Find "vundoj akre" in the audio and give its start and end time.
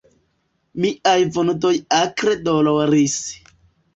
1.35-2.35